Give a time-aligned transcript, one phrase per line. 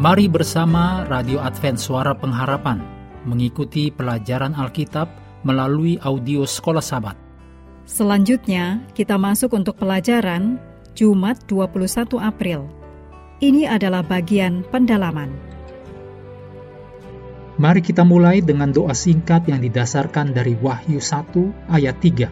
[0.00, 2.80] Mari bersama Radio Advent Suara Pengharapan
[3.28, 5.12] mengikuti pelajaran Alkitab
[5.44, 7.20] melalui audio Sekolah Sabat.
[7.84, 10.56] Selanjutnya, kita masuk untuk pelajaran
[10.96, 12.64] Jumat 21 April.
[13.44, 15.36] Ini adalah bagian pendalaman.
[17.60, 22.24] Mari kita mulai dengan doa singkat yang didasarkan dari Wahyu 1 ayat 3.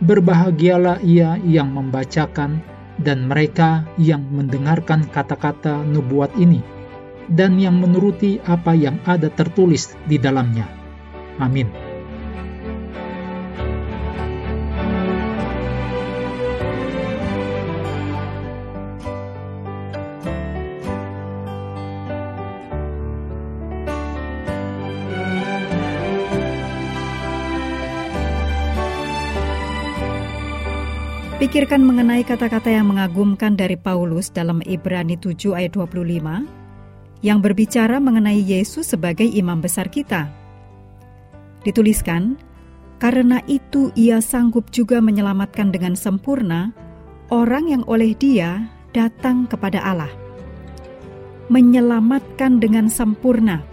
[0.00, 2.71] Berbahagialah ia yang membacakan
[3.02, 6.62] dan mereka yang mendengarkan kata-kata nubuat ini,
[7.28, 10.64] dan yang menuruti apa yang ada tertulis di dalamnya.
[11.42, 11.91] Amin.
[31.42, 36.46] Pikirkan mengenai kata-kata yang mengagumkan dari Paulus dalam Ibrani 7 ayat 25
[37.18, 40.30] yang berbicara mengenai Yesus sebagai imam besar kita.
[41.66, 42.38] Dituliskan,
[43.02, 46.70] karena itu ia sanggup juga menyelamatkan dengan sempurna
[47.26, 50.14] orang yang oleh dia datang kepada Allah.
[51.50, 53.66] Menyelamatkan dengan sempurna.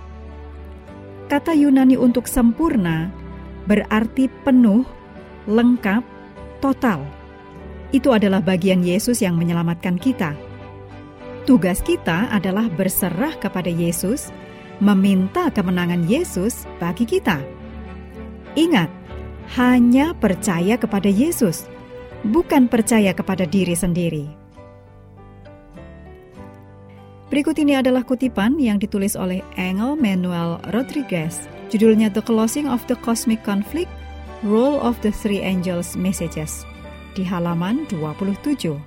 [1.30, 3.14] Kata Yunani untuk sempurna
[3.70, 4.82] berarti penuh,
[5.46, 6.02] lengkap,
[6.66, 7.19] total
[7.90, 10.38] itu adalah bagian Yesus yang menyelamatkan kita.
[11.50, 14.30] Tugas kita adalah berserah kepada Yesus,
[14.78, 17.42] meminta kemenangan Yesus bagi kita.
[18.54, 18.90] Ingat,
[19.58, 21.66] hanya percaya kepada Yesus,
[22.22, 24.26] bukan percaya kepada diri sendiri.
[27.30, 31.46] Berikut ini adalah kutipan yang ditulis oleh Engel Manuel Rodriguez.
[31.70, 33.90] Judulnya The Closing of the Cosmic Conflict,
[34.42, 36.66] Role of the Three Angels Messages
[37.20, 38.80] di halaman 27.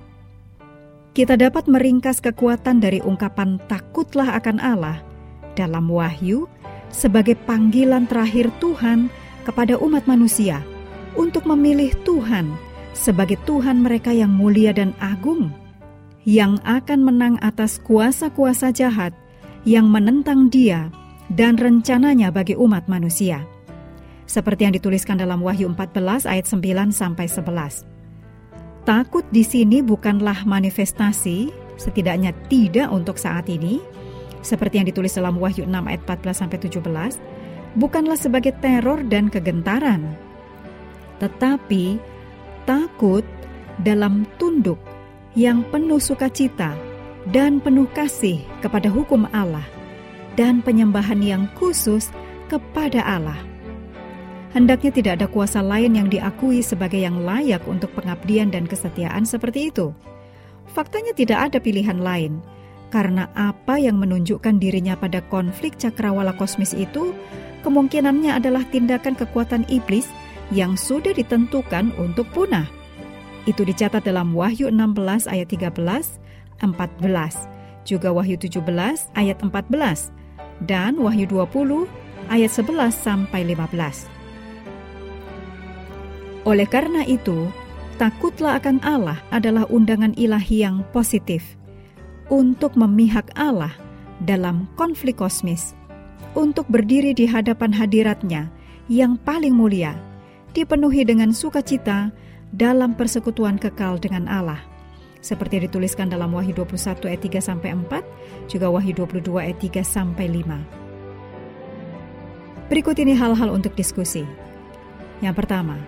[1.13, 4.97] Kita dapat meringkas kekuatan dari ungkapan takutlah akan Allah
[5.53, 6.49] dalam Wahyu
[6.89, 9.13] sebagai panggilan terakhir Tuhan
[9.45, 10.65] kepada umat manusia
[11.13, 12.49] untuk memilih Tuhan
[12.97, 15.53] sebagai Tuhan mereka yang mulia dan agung,
[16.25, 19.13] yang akan menang atas kuasa-kuasa jahat
[19.61, 20.89] yang menentang Dia
[21.29, 23.45] dan rencananya bagi umat manusia.
[24.25, 27.92] Seperti yang dituliskan dalam Wahyu 14 ayat 9 sampai 11.
[28.83, 33.79] Takut di sini bukanlah manifestasi, setidaknya tidak untuk saat ini,
[34.43, 40.03] seperti yang ditulis dalam Wahyu 6 ayat 14 sampai 17, bukanlah sebagai teror dan kegentaran.
[41.23, 41.95] Tetapi
[42.67, 43.23] takut
[43.79, 44.77] dalam tunduk
[45.31, 46.75] yang penuh sukacita
[47.31, 49.63] dan penuh kasih kepada hukum Allah
[50.35, 52.11] dan penyembahan yang khusus
[52.51, 53.52] kepada Allah
[54.53, 59.73] hendaknya tidak ada kuasa lain yang diakui sebagai yang layak untuk pengabdian dan kesetiaan seperti
[59.73, 59.91] itu.
[60.71, 62.39] Faktanya tidak ada pilihan lain,
[62.93, 67.17] karena apa yang menunjukkan dirinya pada konflik cakrawala kosmis itu
[67.65, 70.05] kemungkinannya adalah tindakan kekuatan iblis
[70.53, 72.69] yang sudah ditentukan untuk punah.
[73.49, 75.73] Itu dicatat dalam Wahyu 16 ayat 13,
[76.61, 77.49] 14,
[77.83, 78.63] juga Wahyu 17
[79.17, 80.13] ayat 14,
[80.63, 81.89] dan Wahyu 20
[82.31, 84.12] ayat 11 sampai 15.
[86.43, 87.47] Oleh karena itu,
[87.95, 91.55] takutlah akan Allah adalah undangan ilahi yang positif
[92.27, 93.71] untuk memihak Allah
[94.23, 95.71] dalam konflik kosmis,
[96.35, 98.51] untuk berdiri di hadapan hadiratnya
[98.91, 99.95] yang paling mulia,
[100.51, 102.11] dipenuhi dengan sukacita
[102.51, 104.59] dalam persekutuan kekal dengan Allah.
[105.23, 110.27] Seperti dituliskan dalam Wahyu 21 ayat 3 sampai 4, juga Wahyu 22 ayat 3 sampai
[110.27, 110.83] 5.
[112.67, 114.27] Berikut ini hal-hal untuk diskusi.
[115.23, 115.79] Yang pertama,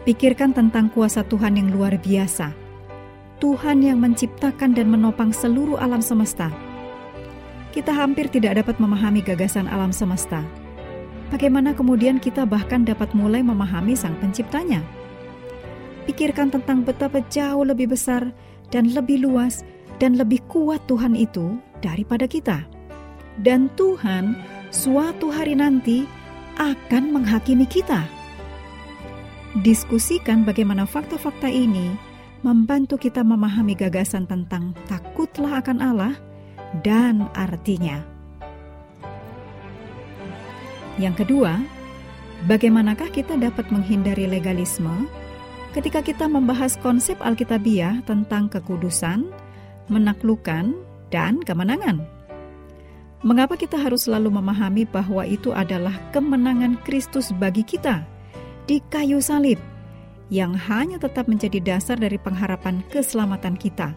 [0.00, 2.56] Pikirkan tentang kuasa Tuhan yang luar biasa.
[3.36, 6.48] Tuhan yang menciptakan dan menopang seluruh alam semesta.
[7.76, 10.40] Kita hampir tidak dapat memahami gagasan alam semesta.
[11.28, 14.80] Bagaimana kemudian kita bahkan dapat mulai memahami Sang Penciptanya?
[16.08, 18.32] Pikirkan tentang betapa jauh lebih besar
[18.72, 19.68] dan lebih luas
[20.00, 22.64] dan lebih kuat Tuhan itu daripada kita.
[23.36, 24.32] Dan Tuhan
[24.72, 26.08] suatu hari nanti
[26.56, 28.19] akan menghakimi kita.
[29.50, 31.90] Diskusikan bagaimana fakta-fakta ini
[32.46, 36.14] membantu kita memahami gagasan tentang takutlah akan Allah
[36.86, 37.98] dan artinya.
[41.02, 41.58] Yang kedua,
[42.46, 45.10] bagaimanakah kita dapat menghindari legalisme
[45.74, 49.34] ketika kita membahas konsep Alkitabiah tentang kekudusan,
[49.90, 50.78] menaklukkan,
[51.10, 52.06] dan kemenangan?
[53.26, 58.19] Mengapa kita harus selalu memahami bahwa itu adalah kemenangan Kristus bagi kita?
[58.70, 59.58] Di kayu salib
[60.30, 63.90] yang hanya tetap menjadi dasar dari pengharapan keselamatan kita.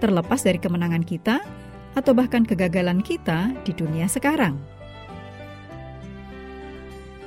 [0.00, 1.44] Terlepas dari kemenangan kita,
[1.92, 4.56] atau bahkan kegagalan kita di dunia sekarang.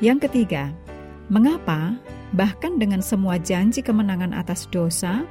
[0.02, 0.74] Yang ketiga,
[1.30, 2.02] mengapa
[2.34, 5.22] bahkan dengan semua janji kemenangan atas dosa,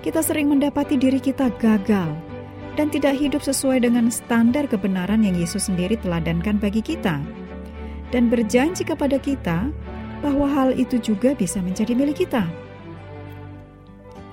[0.00, 2.16] kita sering mendapati diri kita gagal
[2.80, 7.20] dan tidak hidup sesuai dengan standar kebenaran yang Yesus sendiri teladankan bagi kita,
[8.08, 9.68] dan berjanji kepada kita
[10.20, 12.46] bahwa hal itu juga bisa menjadi milik kita.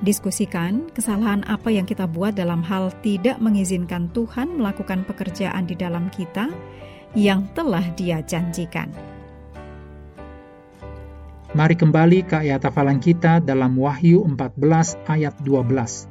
[0.03, 6.11] Diskusikan kesalahan apa yang kita buat dalam hal tidak mengizinkan Tuhan melakukan pekerjaan di dalam
[6.11, 6.51] kita
[7.15, 8.91] yang telah Dia janjikan.
[11.53, 16.09] Mari kembali ke ayat hafalan kita dalam Wahyu 14 ayat 12.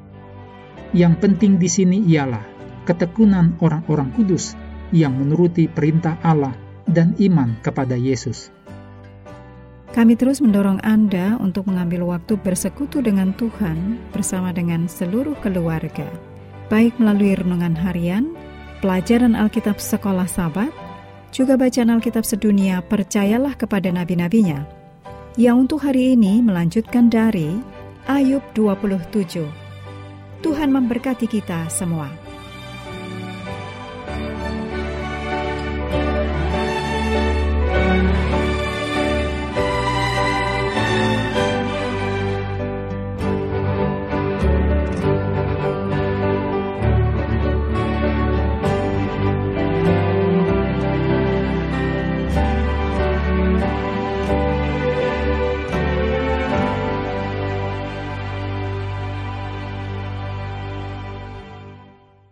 [0.94, 2.46] Yang penting di sini ialah
[2.86, 4.54] ketekunan orang-orang kudus
[4.94, 6.54] yang menuruti perintah Allah
[6.86, 8.54] dan iman kepada Yesus.
[9.92, 16.08] Kami terus mendorong Anda untuk mengambil waktu bersekutu dengan Tuhan bersama dengan seluruh keluarga,
[16.72, 18.32] baik melalui renungan harian,
[18.80, 20.72] pelajaran Alkitab sekolah sahabat,
[21.28, 24.64] juga bacaan Alkitab sedunia percayalah kepada nabi-nabinya,
[25.36, 27.60] yang untuk hari ini melanjutkan dari
[28.08, 29.44] Ayub 27.
[30.40, 32.21] Tuhan memberkati kita semua.